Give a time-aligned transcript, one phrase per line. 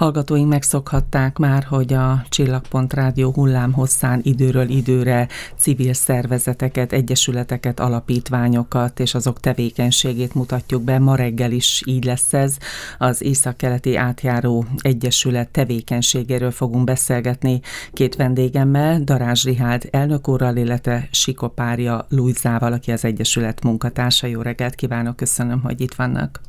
[0.00, 9.00] Hallgatóink megszokhatták már, hogy a Csillagpont Rádió hullám hosszán időről időre civil szervezeteket, egyesületeket, alapítványokat
[9.00, 10.98] és azok tevékenységét mutatjuk be.
[10.98, 12.56] Ma reggel is így lesz ez.
[12.98, 17.60] Az Észak-Keleti Átjáró Egyesület tevékenységéről fogunk beszélgetni
[17.92, 24.26] két vendégemmel, Darázs Riháld elnök úrral, illetve Sikopárja Luizával, aki az Egyesület munkatársa.
[24.26, 26.40] Jó reggelt kívánok, köszönöm, hogy itt vannak.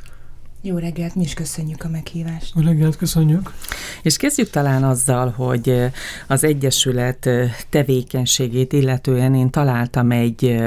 [0.64, 2.54] Jó reggelt, mi is köszönjük a meghívást.
[2.55, 3.54] Jó reggelt, köszönjük.
[4.02, 5.91] És kezdjük talán azzal, hogy
[6.27, 7.30] az Egyesület
[7.70, 10.62] tevékenységét illetően én találtam egy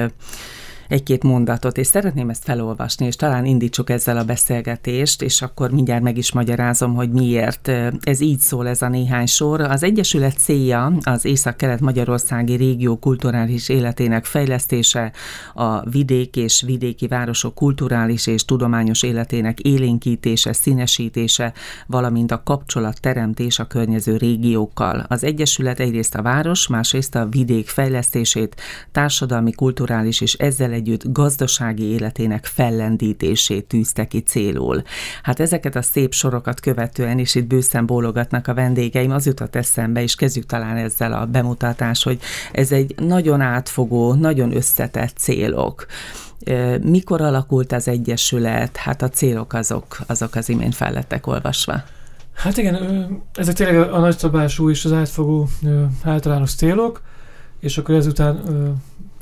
[0.89, 6.03] egy-két mondatot, és szeretném ezt felolvasni, és talán indítsuk ezzel a beszélgetést, és akkor mindjárt
[6.03, 7.71] meg is magyarázom, hogy miért.
[8.01, 9.61] Ez így szól ez a néhány sor.
[9.61, 15.13] Az Egyesület célja az Észak-Kelet-Magyarországi régió kulturális életének fejlesztése,
[15.55, 21.53] a vidék és vidéki városok kulturális és tudományos életének élénkítése, színesítése,
[21.87, 25.07] valamint a kapcsolat teremtés a környező régiókkal.
[25.09, 28.61] Az Egyesület egyrészt a város, másrészt a vidék fejlesztését,
[28.93, 34.83] társadalmi, kulturális és ezzel együtt gazdasági életének fellendítését tűzte ki célul.
[35.23, 40.03] Hát ezeket a szép sorokat követően is itt bőszen bólogatnak a vendégeim, az jutott eszembe,
[40.03, 42.19] és kezdjük talán ezzel a bemutatás, hogy
[42.53, 45.87] ez egy nagyon átfogó, nagyon összetett célok.
[46.83, 48.77] Mikor alakult az Egyesület?
[48.77, 51.83] Hát a célok azok, azok az imént fellettek olvasva.
[52.35, 52.77] Hát igen,
[53.35, 55.49] ezek tényleg a nagyszabású és az átfogó
[56.03, 57.03] általános célok,
[57.61, 58.43] és akkor ezután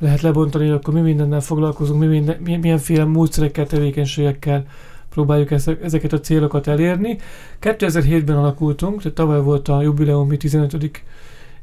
[0.03, 4.64] lehet lebontani, hogy akkor mi mindennel foglalkozunk, mi minden, milyenféle módszerekkel, tevékenységekkel
[5.08, 5.50] próbáljuk
[5.83, 7.19] ezeket a célokat elérni.
[7.61, 11.03] 2007-ben alakultunk, tehát tavaly volt a jubileumi 15.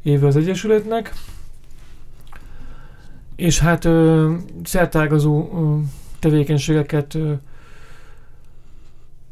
[0.03, 1.13] éve az Egyesületnek,
[3.35, 5.75] és hát ö, szertágazó ö,
[6.19, 7.33] tevékenységeket ö,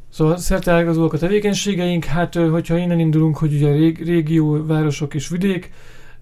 [0.09, 3.71] Szóval szertágazóak a tevékenységeink, hát hogyha innen indulunk, hogy ugye
[4.03, 5.71] régió, városok és vidék,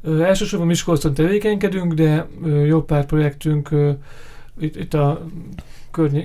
[0.06, 2.28] Elsősorban Miskolcon tevékenykedünk, de
[2.66, 3.70] jó pár projektünk
[4.59, 5.25] itt, itt a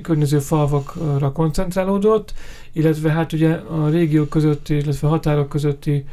[0.03, 2.35] környező falvakra koncentrálódott,
[2.73, 6.05] illetve hát ugye a régiók közötti, illetve határok közötti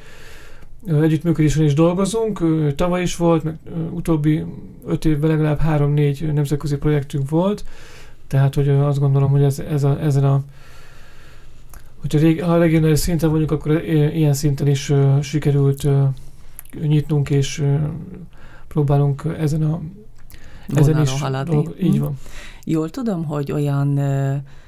[0.87, 2.43] együttműködésen is dolgozunk.
[2.75, 3.57] Tavaly is volt, meg
[3.91, 4.45] utóbbi
[4.85, 7.63] öt évben legalább három-négy nemzetközi projektünk volt,
[8.27, 10.43] tehát hogy azt gondolom, hogy ez, ez a, ezen a
[11.97, 13.83] hogyha a regionális szinten vagyunk, akkor
[14.13, 15.87] ilyen szinten is sikerült
[16.81, 17.63] nyitnunk, és
[18.67, 19.81] próbálunk ezen a
[20.67, 21.55] ezen is haladni.
[21.55, 22.01] Dolog, így hm.
[22.01, 22.17] van.
[22.63, 23.99] Jól tudom, hogy olyan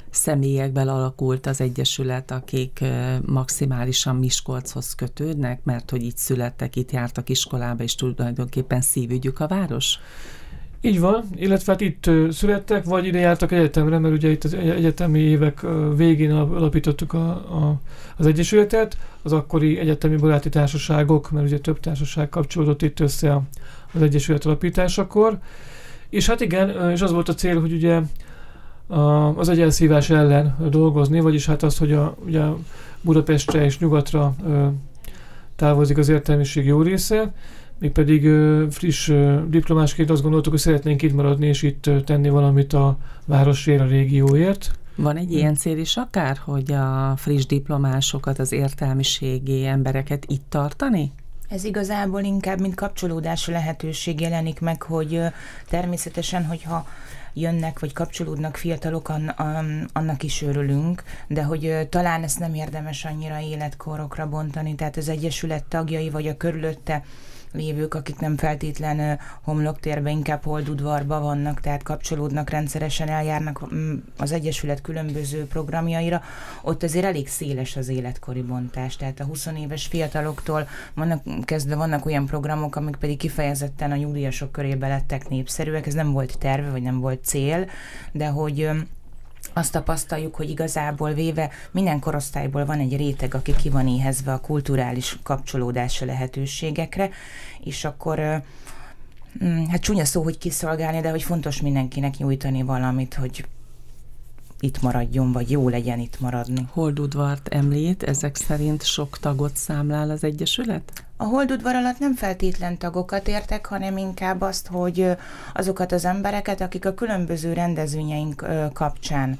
[0.09, 2.83] személyekben alakult az Egyesület, akik
[3.25, 9.99] maximálisan Miskolchoz kötődnek, mert hogy itt születtek, itt jártak iskolába, és tulajdonképpen szívügyük a város?
[10.81, 15.19] Így van, illetve hát itt születtek, vagy ide jártak egyetemre, mert ugye itt az egyetemi
[15.19, 17.79] évek végén alapítottuk a, a,
[18.17, 23.41] az Egyesületet, az akkori egyetemi baráti társaságok, mert ugye több társaság kapcsolódott itt össze
[23.93, 25.37] az Egyesület alapításakor.
[26.09, 28.01] És hát igen, és az volt a cél, hogy ugye
[29.35, 32.43] az egyenszívás ellen dolgozni, vagyis hát az, hogy a, ugye
[33.01, 34.35] Budapestre és nyugatra
[35.55, 37.33] távozik az értelmiség jó része,
[37.79, 38.29] mi pedig
[38.69, 39.11] friss
[39.47, 44.71] diplomásként azt gondoltuk, hogy szeretnénk itt maradni, és itt tenni valamit a városért, a régióért.
[44.95, 51.11] Van egy ilyen cél is akár, hogy a friss diplomásokat, az értelmiségi embereket itt tartani?
[51.49, 55.21] Ez igazából inkább, mint kapcsolódási lehetőség jelenik meg, hogy
[55.69, 56.87] természetesen, hogyha
[57.33, 59.13] jönnek, vagy kapcsolódnak fiatalok,
[59.93, 65.63] annak is örülünk, de hogy talán ezt nem érdemes annyira életkorokra bontani, tehát az Egyesület
[65.63, 67.03] tagjai, vagy a körülötte
[67.51, 74.81] lévők, akik nem feltétlen homloktérbe, inkább holdudvarba vannak, tehát kapcsolódnak rendszeresen, eljárnak mm, az Egyesület
[74.81, 76.21] különböző programjaira,
[76.61, 82.05] ott azért elég széles az életkori bontás, tehát a 20 éves fiataloktól vannak, kezdve vannak
[82.05, 86.81] olyan programok, amik pedig kifejezetten a nyugdíjasok körébe lettek népszerűek, ez nem volt terve, vagy
[86.81, 87.69] nem volt cél,
[88.11, 88.69] de hogy
[89.53, 94.39] azt tapasztaljuk, hogy igazából véve minden korosztályból van egy réteg, aki ki van éhezve a
[94.39, 97.09] kulturális kapcsolódási lehetőségekre,
[97.63, 98.43] és akkor
[99.43, 103.45] mm, hát csúnya szó, hogy kiszolgálni, de hogy fontos mindenkinek nyújtani valamit, hogy
[104.59, 106.67] itt maradjon, vagy jó legyen itt maradni.
[106.71, 111.05] Holdudvart említ, ezek szerint sok tagot számlál az Egyesület?
[111.17, 115.07] A holdudvar alatt nem feltétlen tagokat értek, hanem inkább azt, hogy
[115.53, 119.39] azokat az embereket, akik a különböző rendezvényeink kapcsán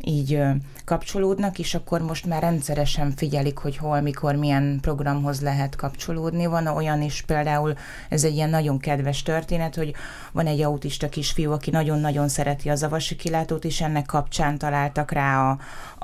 [0.00, 0.40] így
[0.84, 6.46] kapcsolódnak, és akkor most már rendszeresen figyelik, hogy hol, mikor, milyen programhoz lehet kapcsolódni.
[6.46, 7.74] Van olyan is például,
[8.08, 9.94] ez egy ilyen nagyon kedves történet, hogy
[10.32, 15.50] van egy autista kisfiú, aki nagyon-nagyon szereti az avasi kilátót, és ennek kapcsán találtak rá
[15.50, 15.58] a,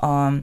[0.07, 0.33] a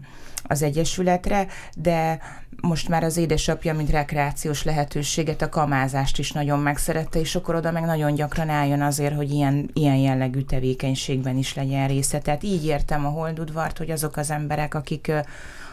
[0.48, 1.46] az Egyesületre,
[1.76, 2.18] de
[2.60, 7.70] most már az édesapja, mint rekreációs lehetőséget, a kamázást is nagyon megszerette, és akkor oda
[7.70, 12.18] meg nagyon gyakran álljon azért, hogy ilyen, ilyen jellegű tevékenységben is legyen része.
[12.18, 15.12] Tehát így értem a Holdudvart, hogy azok az emberek, akik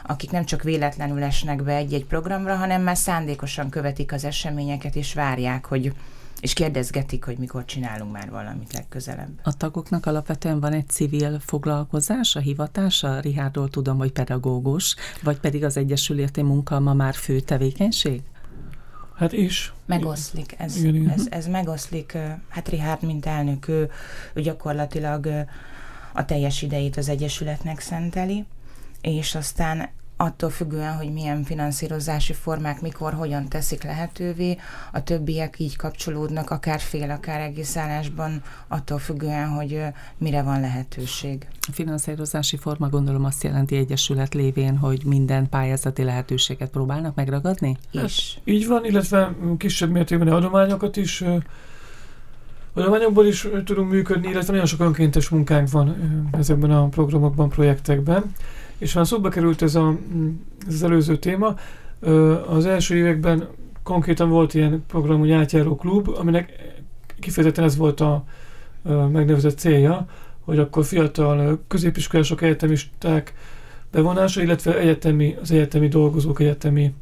[0.08, 5.14] akik nem csak véletlenül esnek be egy-egy programra, hanem már szándékosan követik az eseményeket, és
[5.14, 5.94] várják, hogy,
[6.40, 9.40] és kérdezgetik, hogy mikor csinálunk már valamit legközelebb.
[9.44, 13.20] A tagoknak alapvetően van egy civil foglalkozása, hivatása?
[13.20, 18.22] Rihárdról tudom, hogy pedagógus, vagy pedig az Egyesületi munka ma már fő tevékenység?
[19.16, 19.74] Hát is.
[19.86, 21.10] Megoszlik, ez, igen, igen.
[21.10, 22.18] ez, ez megoszlik.
[22.50, 23.90] Hát Rihárd, mint elnök, ő,
[24.34, 25.28] ő gyakorlatilag
[26.16, 28.46] a teljes idejét az Egyesületnek szenteli,
[29.02, 34.58] és aztán attól függően, hogy milyen finanszírozási formák mikor, hogyan teszik lehetővé,
[34.92, 39.82] a többiek így kapcsolódnak, akár fél, akár egész állásban, attól függően, hogy
[40.18, 41.48] mire van lehetőség.
[41.68, 47.78] A finanszírozási forma gondolom azt jelenti egyesület lévén, hogy minden pályázati lehetőséget próbálnak megragadni?
[47.94, 48.10] Hát,
[48.44, 51.24] így van, illetve kisebb mértékben adományokat is
[52.76, 55.96] adományokból is tudunk működni, illetve nagyon sok önkéntes munkánk van
[56.32, 58.34] ezekben a programokban, projektekben.
[58.78, 59.98] És már szóba került ez, a,
[60.68, 61.56] ez az előző téma,
[62.48, 63.48] az első években
[63.84, 66.74] konkrétan volt ilyen program, hogy átjáró klub, aminek
[67.20, 68.24] kifejezetten ez volt a
[69.12, 70.06] megnevezett célja,
[70.40, 73.34] hogy akkor fiatal középiskolások, egyetemisták
[73.92, 76.94] bevonása, illetve egyetemi, az egyetemi dolgozók, egyetemi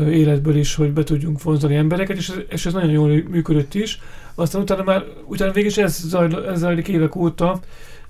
[0.00, 4.00] életből is, hogy be tudjunk vonzani embereket, és ez, és ez nagyon jól működött is.
[4.34, 7.60] Aztán utána már, utána végig is ez, zajl, ez zajlik évek óta,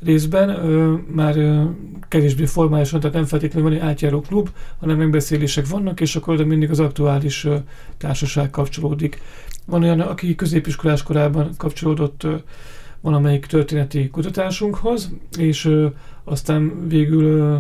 [0.04, 1.62] részben ö, már ö,
[2.08, 4.48] kevésbé formálisan, tehát nem feltétlenül van egy átjáró klub,
[4.80, 7.56] hanem megbeszélések vannak, és akkor oda mindig az aktuális ö,
[7.96, 9.20] társaság kapcsolódik.
[9.66, 12.34] Van olyan, aki középiskolás korában kapcsolódott ö,
[13.00, 15.86] valamelyik történeti kutatásunkhoz, és ö,
[16.24, 17.56] aztán végül ö,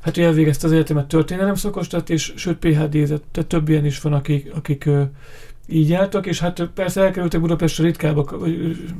[0.00, 4.12] hát ő elvégezte az egyetemet történelem szakostat, és sőt PHD-zett, tehát több ilyen is van,
[4.12, 5.02] akik, akik ö,
[5.70, 8.26] így jártak, és hát persze elkerültek Budapestre ritkábban,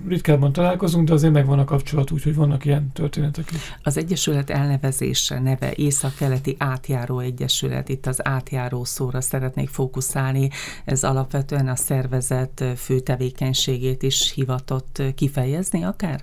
[0.08, 3.60] ritkábban találkozunk, de azért megvan a kapcsolat, úgyhogy vannak ilyen történetek is.
[3.82, 10.50] Az Egyesület elnevezése neve Észak-Keleti Átjáró Egyesület, itt az átjáró szóra szeretnék fókuszálni,
[10.84, 16.20] ez alapvetően a szervezet fő tevékenységét is hivatott kifejezni akár?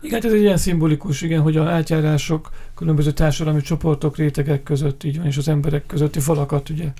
[0.00, 5.16] Igen, ez egy ilyen szimbolikus, igen, hogy a átjárások különböző társadalmi csoportok, rétegek között így
[5.16, 6.92] van, és az emberek közötti falakat ugye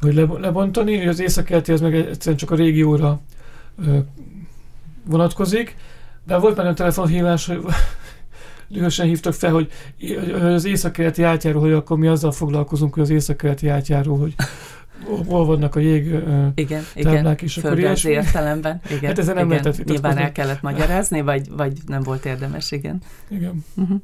[0.00, 3.20] hogy lebontani, hogy az északkelti az meg egyszerűen csak a régióra
[3.86, 3.98] ö,
[5.04, 5.76] vonatkozik,
[6.26, 7.60] de volt már a telefonhívás, hogy
[8.68, 9.70] dühösen hívtak fel, hogy
[10.40, 14.34] az északkeleti átjáró, hogy akkor mi azzal foglalkozunk, hogy az északkeleti átjáró, hogy
[15.26, 16.04] hol vannak a jég
[16.54, 18.10] igen, táblák igen, is, akkor ilyesmi.
[18.10, 18.80] értelemben.
[18.90, 19.62] Igen, hát ezen nem igen.
[19.62, 23.02] lehetett Nyilván el kellett magyarázni, vagy, vagy nem volt érdemes, igen.
[23.28, 23.64] Igen.
[23.74, 24.00] Uh-huh.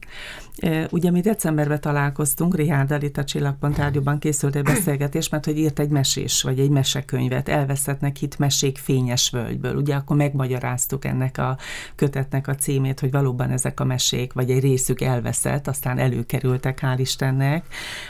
[0.90, 5.78] Ugye mi decemberben találkoztunk, Rihárdal itt a Csillagpont Rádióban készült egy beszélgetés, mert hogy írt
[5.78, 9.76] egy mesés, vagy egy mesekönyvet, elveszettnek hit mesék fényes völgyből.
[9.76, 11.58] Ugye akkor megmagyaráztuk ennek a
[11.94, 16.98] kötetnek a címét, hogy valóban ezek a mesék, vagy egy részük elveszett, aztán előkerültek, hál'
[16.98, 17.64] Istennek.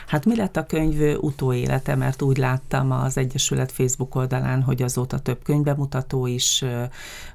[0.07, 2.37] Hát mi lett a könyv utóélete, mert úgy
[2.77, 6.65] láttam az Egyesület Facebook oldalán, hogy azóta több könyvbemutató is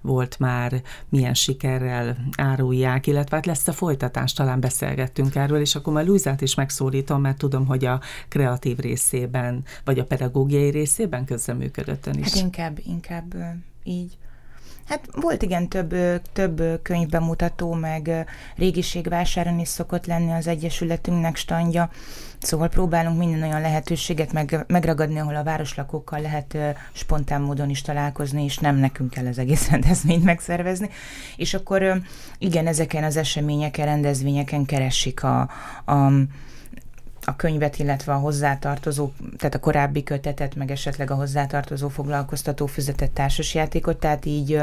[0.00, 5.92] volt már, milyen sikerrel árulják, illetve hát lesz a folytatás, talán beszélgettünk erről, és akkor
[5.92, 12.06] már Luizát is megszólítom, mert tudom, hogy a kreatív részében, vagy a pedagógiai részében közreműködött
[12.06, 12.32] ön is.
[12.32, 13.34] Hát inkább, inkább
[13.84, 14.16] így.
[14.86, 15.94] Hát volt igen több,
[16.32, 21.90] több könyvbemutató, meg régiségvásáron is szokott lenni az Egyesületünknek standja,
[22.42, 26.58] szóval próbálunk minden olyan lehetőséget meg, megragadni, ahol a városlakókkal lehet
[26.92, 30.88] spontán módon is találkozni, és nem nekünk kell az egész rendezvényt megszervezni.
[31.36, 32.00] És akkor
[32.38, 35.40] igen, ezeken az eseményeken, rendezvényeken keresik a,
[35.84, 36.10] a
[37.24, 43.14] a könyvet, illetve a hozzátartozó, tehát a korábbi kötetet, meg esetleg a hozzátartozó foglalkoztató füzetett
[43.14, 44.58] társasjátékot, tehát így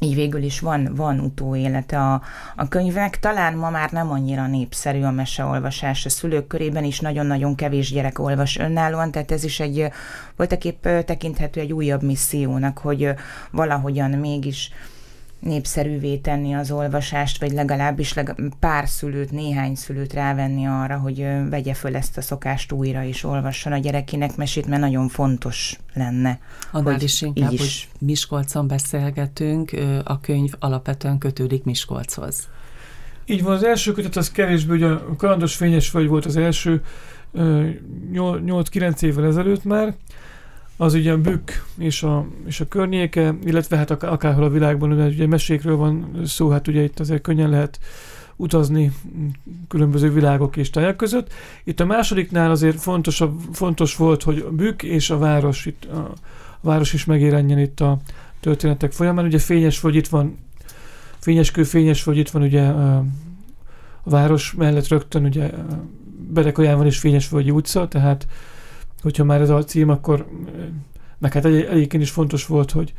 [0.00, 2.22] így végül is van, van utóélete a,
[2.56, 3.18] a könyvek.
[3.18, 8.18] Talán ma már nem annyira népszerű a meseolvasás a szülők körében is, nagyon-nagyon kevés gyerek
[8.18, 9.88] olvas önállóan, tehát ez is egy
[10.36, 13.08] voltak épp tekinthető egy újabb missziónak, hogy
[13.50, 14.70] valahogyan mégis
[15.40, 18.14] népszerűvé tenni az olvasást, vagy legalábbis
[18.60, 23.72] pár szülőt, néhány szülőt rávenni arra, hogy vegye föl ezt a szokást újra, és olvasson
[23.72, 26.38] a gyerekének mesét, mert nagyon fontos lenne.
[26.72, 27.60] Annál is inkább, is.
[27.60, 29.70] hogy Miskolcon beszélgetünk,
[30.04, 32.48] a könyv alapvetően kötődik Miskolchoz.
[33.26, 36.82] Így van, az első kötet az kevésbé, ugye a Kalandos Fényes Föld volt az első,
[37.34, 39.94] 8-9 évvel ezelőtt már,
[40.76, 45.12] az ugye a Bükk és a, és a környéke, illetve hát akárhol a világban, mert
[45.12, 47.78] ugye mesékről van szó, hát ugye itt azért könnyen lehet
[48.36, 48.92] utazni
[49.68, 51.32] különböző világok és tájak között.
[51.64, 56.12] Itt a másodiknál azért fontos, fontos volt, hogy a Bükk és a város, itt a
[56.60, 57.98] város is megérenjen itt a
[58.40, 59.24] történetek folyamán.
[59.24, 60.38] Ugye fényes vagy itt van,
[61.18, 62.96] fényeskő, fényes vagy itt van ugye a,
[64.02, 65.50] a város mellett rögtön ugye
[66.28, 68.26] Berekaján van is fényes vagy utca, tehát
[69.02, 70.26] hogyha már ez a cím, akkor
[71.18, 72.92] meg hát egy, egyébként is fontos volt, hogy,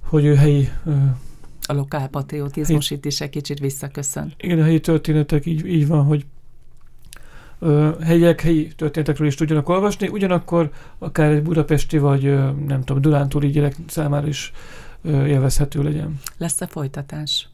[0.00, 0.68] hogy ő helyi
[1.66, 4.32] a lokálpatriotizmus itt is egy kicsit visszaköszön.
[4.36, 6.26] Igen, a helyi történetek így, így van, hogy
[7.58, 12.22] ö, helyiek, helyi történetekről is tudjanak olvasni, ugyanakkor akár egy budapesti vagy
[12.66, 14.52] nem tudom, Dunántúli gyerek számára is
[15.04, 16.20] élvezhető legyen.
[16.36, 17.48] Lesz-e folytatás?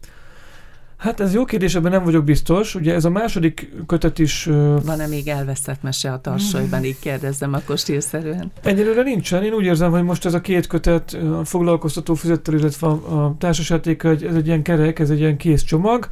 [1.01, 2.75] Hát ez jó kérdés, ebben nem vagyok biztos.
[2.75, 4.47] Ugye ez a második kötet is...
[4.47, 4.85] Uh...
[4.85, 8.53] Van-e még elveszett mese a tarsolyban, így kérdezzem akkor stílszerűen?
[8.63, 9.43] Egyelőre nincsen.
[9.43, 14.03] Én úgy érzem, hogy most ez a két kötet, a foglalkoztató fizettel, illetve a társasjáték,
[14.03, 16.09] ez egy ilyen kerek, ez egy ilyen kész csomag.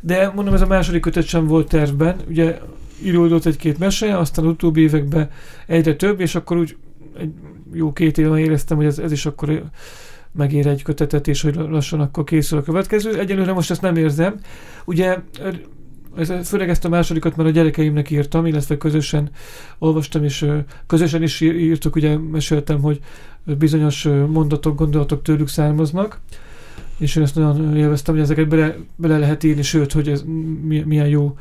[0.00, 2.16] De mondom, ez a második kötet sem volt tervben.
[2.28, 2.58] Ugye
[3.02, 5.30] íródott egy-két mese, aztán utóbbi években
[5.66, 6.76] egyre több, és akkor úgy
[7.18, 7.32] egy
[7.72, 9.62] jó két éve éreztem, hogy ez, ez is akkor
[10.32, 13.18] megér egy kötetet, és hogy lassan akkor készül a következő.
[13.18, 14.40] Egyelőre most ezt nem érzem.
[14.84, 15.18] Ugye
[16.16, 19.30] ez, főleg ezt a másodikat már a gyerekeimnek írtam, illetve közösen
[19.78, 20.46] olvastam, és
[20.86, 23.00] közösen is írtuk, ugye meséltem, hogy
[23.44, 26.20] bizonyos mondatok, gondolatok tőlük származnak,
[26.98, 30.24] és én ezt nagyon élveztem, hogy ezeket bele, bele lehet írni, sőt, hogy ez
[30.84, 31.36] milyen jó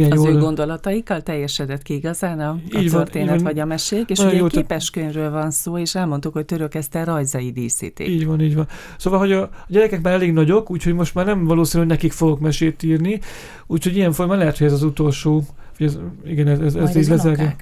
[0.00, 0.36] milyen az jól...
[0.36, 4.46] ő gondolataikkal teljesedett ki igazán a, a történet van, vagy a mesék, és ugye egy
[4.46, 8.08] képeskönyvről van szó, és elmondtuk, hogy Török Eszter rajzai díszítik.
[8.08, 8.68] Így van, így van.
[8.98, 12.40] Szóval, hogy a, gyerekek már elég nagyok, úgyhogy most már nem valószínű, hogy nekik fogok
[12.40, 13.20] mesét írni,
[13.66, 15.44] úgyhogy ilyen formán lehet, hogy ez az utolsó,
[15.76, 17.56] hogy ez, igen, ez, ez, ez így lezelge.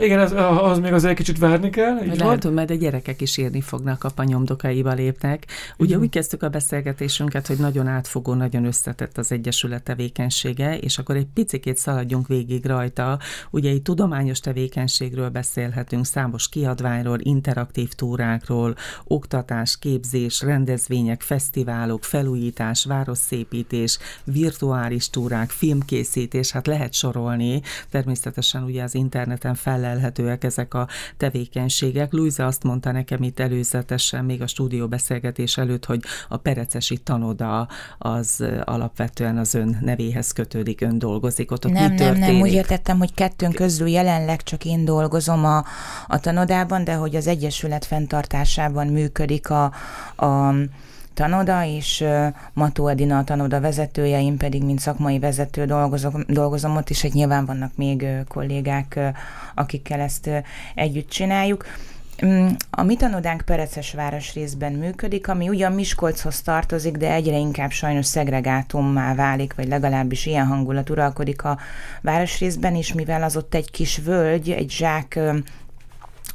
[0.00, 2.02] Igen, az, az még az egy kicsit várni kell.
[2.04, 5.46] Így lehet, hogy majd a gyerekek is írni fognak, apa nyomdokaiba lépnek.
[5.76, 6.00] Ugye Igen.
[6.00, 11.26] úgy kezdtük a beszélgetésünket, hogy nagyon átfogó, nagyon összetett az Egyesület tevékenysége, és akkor egy
[11.34, 13.18] picikét szaladjunk végig rajta.
[13.50, 18.74] Ugye egy tudományos tevékenységről beszélhetünk, számos kiadványról, interaktív túrákról,
[19.04, 27.62] oktatás, képzés, rendezvények, fesztiválok, felújítás, városszépítés, virtuális túrák, filmkészítés, hát lehet sorolni.
[27.90, 32.12] Természetesen ugye az interneten fel felelhetőek ezek a tevékenységek.
[32.12, 37.68] Luisa azt mondta nekem itt előzetesen, még a stúdió beszélgetés előtt, hogy a perecesi tanoda
[37.98, 42.20] az alapvetően az ön nevéhez kötődik, ön dolgozik ott, ott nem, mi történik?
[42.20, 45.64] Nem, nem, úgy értettem, hogy kettőnk közül jelenleg csak én dolgozom a,
[46.06, 49.64] a tanodában, de hogy az Egyesület fenntartásában működik a,
[50.16, 50.54] a
[51.18, 52.04] tanoda, és
[52.52, 57.12] Mató Edina a tanoda vezetője, én pedig, mint szakmai vezető dolgozom, dolgozom ott, és egy
[57.12, 58.98] nyilván vannak még kollégák,
[59.54, 60.30] akikkel ezt
[60.74, 61.64] együtt csináljuk.
[62.24, 63.96] Mm, a mi tanodánk Pereces
[64.34, 70.46] részben működik, ami ugyan Miskolchoz tartozik, de egyre inkább sajnos szegregátummá válik, vagy legalábbis ilyen
[70.46, 71.58] hangulat uralkodik a
[72.02, 75.18] városrészben, és mivel az ott egy kis völgy, egy zsák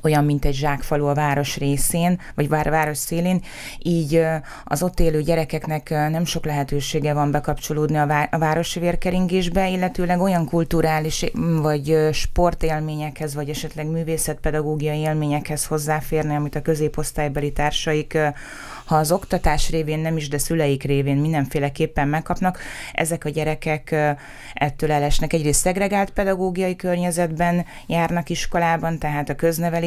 [0.04, 3.42] olyan, mint egy zsákfalu a város részén, vagy vár, város szélén,
[3.80, 4.22] így
[4.64, 10.22] az ott élő gyerekeknek nem sok lehetősége van bekapcsolódni a, vá- a városi vérkeringésbe, illetőleg
[10.22, 11.26] olyan kulturális
[11.62, 18.18] vagy sportélményekhez, vagy esetleg művészetpedagógiai élményekhez hozzáférni, amit a középosztálybeli társaik
[18.86, 22.60] ha az oktatás révén nem is, de szüleik révén mindenféleképpen megkapnak,
[22.94, 23.96] ezek a gyerekek
[24.54, 25.34] ettől elesnek.
[25.34, 29.36] Egyrészt szegregált pedagógiai környezetben járnak iskolában, tehát a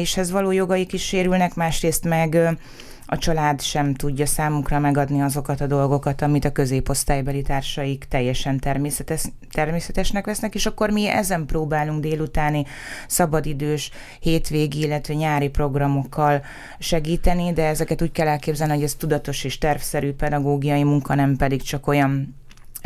[0.07, 2.57] közneveléshez való jogaik is sérülnek, másrészt meg
[3.05, 9.23] a család sem tudja számukra megadni azokat a dolgokat, amit a középosztálybeli társaik teljesen természetes,
[9.51, 12.65] természetesnek vesznek, és akkor mi ezen próbálunk délutáni
[13.07, 16.41] szabadidős, hétvégi, illetve nyári programokkal
[16.79, 21.61] segíteni, de ezeket úgy kell elképzelni, hogy ez tudatos és tervszerű pedagógiai munka, nem pedig
[21.61, 22.35] csak olyan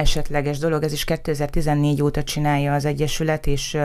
[0.01, 0.83] esetleges dolog.
[0.83, 3.77] Ez is 2014 óta csinálja az Egyesület, és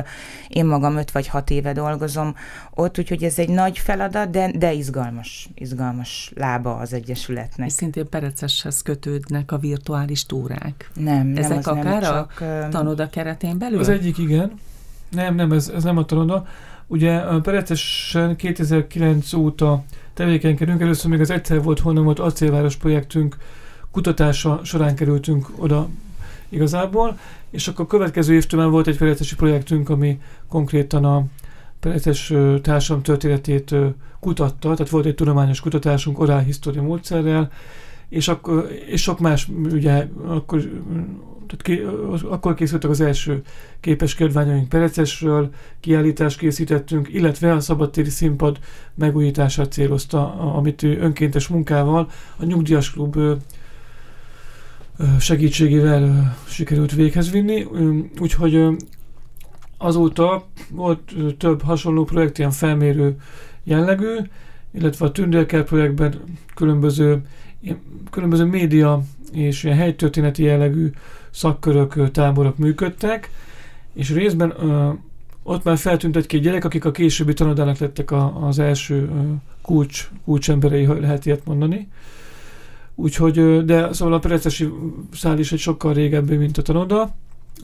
[0.49, 2.35] én magam 5 vagy 6 éve dolgozom
[2.75, 7.67] ott, úgyhogy ez egy nagy feladat, de, de izgalmas, izgalmas lába az Egyesületnek.
[7.67, 10.91] És szintén Pereceshez kötődnek a virtuális túrák.
[10.95, 13.79] Nem, Ezek nem, az akár nem csak, a tanoda keretén belül?
[13.79, 14.53] Az egyik igen.
[15.11, 16.47] Nem, nem, ez, ez nem a tanoda.
[16.87, 23.37] Ugye Perecesen 2009 óta tevékenykedünk, először még az egyszer volt, honnan volt acélváros projektünk,
[23.91, 25.89] kutatása során kerültünk oda
[26.49, 27.19] igazából,
[27.51, 31.25] és akkor a következő évtől volt egy fejlesztési projektünk, ami konkrétan a
[31.81, 33.75] Peretes társam történetét
[34.21, 37.51] kutatta, tehát volt egy tudományos kutatásunk orál história módszerrel,
[38.09, 40.61] és, akkor, és sok más, ugye akkor
[41.47, 41.81] tehát ki,
[42.31, 43.43] akkor készültek az első
[43.81, 45.51] képes kiadványaink Perecesről,
[45.81, 48.59] kiállítást készítettünk, illetve a szabadtéri színpad
[48.95, 53.19] megújítását célozta, amit önkéntes munkával a Nyugdíjas Klub
[55.19, 57.67] segítségével sikerült véghez vinni.
[58.21, 58.77] Úgyhogy
[59.79, 63.17] azóta volt több hasonló projekt, ilyen felmérő
[63.65, 64.17] jellegű,
[64.71, 66.15] illetve a Tündérker projektben
[66.55, 67.23] különböző,
[68.11, 70.91] különböző média és ilyen helytörténeti jellegű
[71.31, 73.31] szakkörök, táborok működtek,
[73.95, 74.55] és részben
[75.43, 79.11] ott már feltűnt egy-két gyerek, akik a későbbi tanodának lettek a, az első
[79.63, 81.89] kulcs, kulcsemberei, ha lehet ilyet mondani.
[82.99, 84.69] Úgyhogy, de szóval a perecesi
[85.13, 87.15] szál is egy sokkal régebbi, mint a tanoda.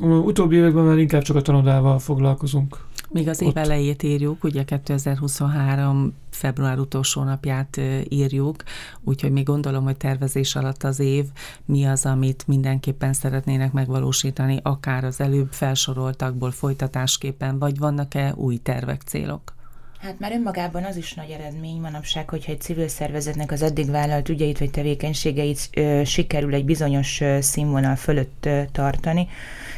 [0.01, 2.79] Utóbbi években már inkább csak a tanodával foglalkozunk.
[3.09, 8.63] Még az év elejét írjuk, ugye 2023 február utolsó napját írjuk,
[9.01, 11.25] úgyhogy még gondolom, hogy tervezés alatt az év
[11.65, 19.03] mi az, amit mindenképpen szeretnének megvalósítani, akár az előbb felsoroltakból folytatásképpen, vagy vannak-e új tervek,
[19.03, 19.55] célok?
[20.03, 24.29] Hát már önmagában az is nagy eredmény manapság, hogyha egy civil szervezetnek az eddig vállalt
[24.29, 29.29] ügyeit vagy tevékenységeit ö, sikerül egy bizonyos ö, színvonal fölött ö, tartani.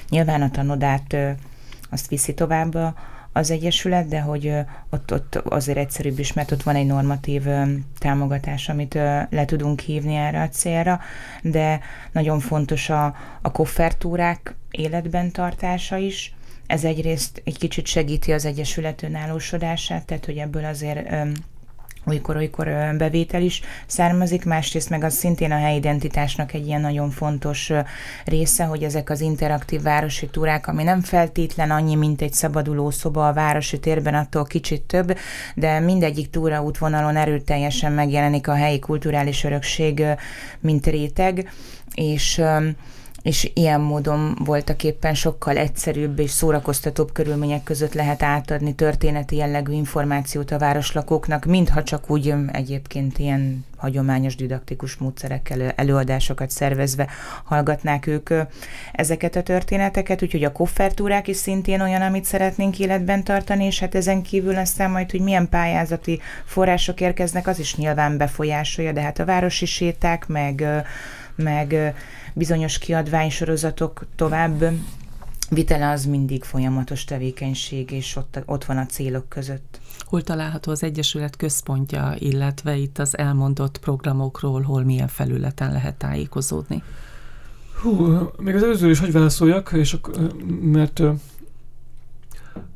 [0.08, 1.30] Nyilván a tanodát ö,
[1.90, 2.94] azt viszi tovább
[3.32, 4.52] az Egyesület, de hogy
[4.90, 7.42] ott, ott azért egyszerűbb is, mert ott van egy normatív
[7.98, 8.94] támogatás, amit
[9.30, 11.00] le tudunk hívni erre a célra,
[11.42, 11.80] de
[12.12, 16.34] nagyon fontos a, a koffertúrák életben tartása is,
[16.66, 21.08] ez egyrészt egy kicsit segíti az Egyesület önállósodását, tehát hogy ebből azért
[22.06, 22.66] olykor-olykor
[22.96, 27.72] bevétel is származik, másrészt meg az szintén a helyi identitásnak egy ilyen nagyon fontos
[28.24, 33.28] része, hogy ezek az interaktív városi túrák, ami nem feltétlen annyi, mint egy szabaduló szoba
[33.28, 35.18] a városi térben, attól kicsit több,
[35.54, 40.04] de mindegyik túraútvonalon erőteljesen megjelenik a helyi kulturális örökség,
[40.60, 41.52] mint réteg,
[41.94, 42.42] és
[43.24, 49.72] és ilyen módon voltak éppen sokkal egyszerűbb és szórakoztatóbb körülmények között lehet átadni történeti jellegű
[49.72, 57.08] információt a városlakóknak, mintha csak úgy egyébként ilyen hagyományos didaktikus módszerekkel előadásokat szervezve
[57.44, 58.30] hallgatnák ők
[58.92, 63.94] ezeket a történeteket, úgyhogy a koffertúrák is szintén olyan, amit szeretnénk életben tartani, és hát
[63.94, 69.18] ezen kívül aztán majd, hogy milyen pályázati források érkeznek, az is nyilván befolyásolja, de hát
[69.18, 70.84] a városi séták, meg,
[71.34, 71.94] meg
[72.34, 74.64] bizonyos kiadványsorozatok tovább
[75.50, 79.80] vitele az mindig folyamatos tevékenység, és ott, ott van a célok között.
[80.00, 86.82] Hol található az Egyesület központja, illetve itt az elmondott programokról, hol milyen felületen lehet tájékozódni?
[87.82, 91.02] Hú, még az előző is hogy válaszoljak, és akkor, mert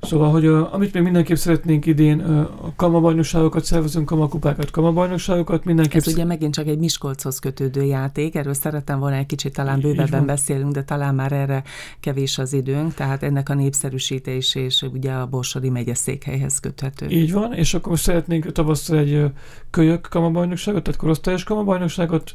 [0.09, 6.01] Szóval, hogy a, amit még mindenképp szeretnénk idén, a kamabajnokságokat szervezünk, kamakupákat, kamabajnokságokat, mindenképp...
[6.01, 10.27] Ez ugye megint csak egy Miskolchoz kötődő játék, erről szeretem volna egy kicsit talán bővebben
[10.27, 11.63] beszélünk, de talán már erre
[12.01, 17.07] kevés az időnk, tehát ennek a népszerűsítés és ugye a Borsodi megyeszékhelyhez köthető.
[17.07, 19.25] Így van, és akkor most szeretnénk tavasszal egy
[19.71, 22.35] kölyök kamabajnokságot, tehát korosztályos kamabajnokságot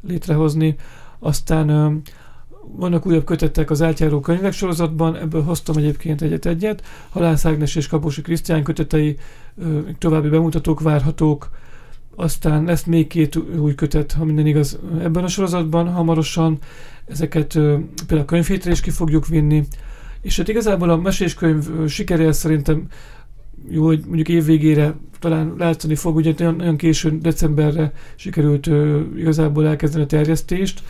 [0.00, 0.76] létrehozni,
[1.18, 2.02] aztán
[2.72, 6.82] vannak újabb kötetek az átjáró könyvek sorozatban, ebből hoztam egyébként egyet-egyet.
[7.10, 9.16] Halász Ágnes és Kaposi Krisztián kötetei,
[9.98, 11.50] további bemutatók várhatók,
[12.16, 16.58] aztán lesz még két új kötet, ha minden igaz, ebben a sorozatban hamarosan.
[17.06, 19.64] Ezeket például a könyvhétre is ki fogjuk vinni.
[20.20, 22.86] És hát igazából a meséskönyv sikerél szerintem
[23.68, 28.70] jó, hogy mondjuk évvégére talán látszani fog, ugye nagyon, nagyon későn decemberre sikerült
[29.16, 30.82] igazából elkezdeni a terjesztést,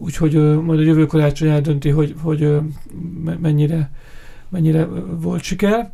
[0.00, 2.56] úgyhogy majd a jövő karácsony eldönti, hogy, hogy
[3.40, 3.90] mennyire,
[4.48, 4.84] mennyire
[5.20, 5.90] volt siker.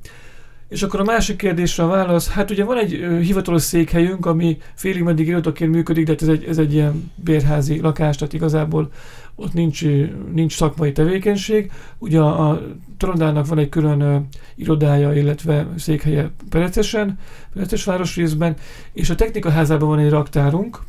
[0.68, 2.90] És akkor a másik kérdésre a válasz, hát ugye van egy
[3.22, 7.80] hivatalos székhelyünk, ami félig meddig irodaként működik, de hát ez egy, ez egy ilyen bérházi
[7.80, 8.90] lakás, tehát igazából
[9.34, 9.84] ott nincs,
[10.32, 11.70] nincs szakmai tevékenység.
[11.98, 12.62] Ugye a, a
[12.96, 14.22] Trondának van egy külön uh,
[14.54, 17.18] irodája, illetve székhelye Perecesen,
[17.52, 18.56] Pereces városrészben,
[18.92, 20.82] és a technikaházában van egy raktárunk,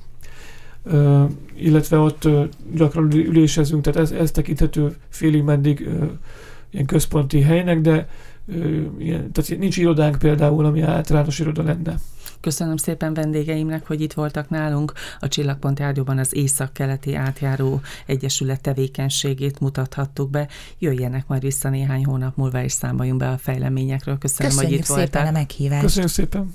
[1.55, 2.27] illetve ott
[2.73, 5.89] gyakran ülésezünk, tehát ez, ez tekinthető félig meddig
[6.69, 8.07] ilyen központi helynek, de
[8.99, 11.95] ilyen, tehát nincs irodánk például, ami általános iroda lenne.
[12.41, 14.93] Köszönöm szépen vendégeimnek, hogy itt voltak nálunk.
[15.19, 20.47] A Csillagpont Rádióban az Észak-Keleti Átjáró Egyesület tevékenységét mutathattuk be.
[20.79, 24.17] Jöjjenek majd vissza néhány hónap múlva, és számoljunk be a fejleményekről.
[24.17, 25.27] Köszönöm, Köszönjük hogy itt szépen voltak.
[25.27, 25.81] a meghívást.
[25.81, 26.53] Köszönjük szépen.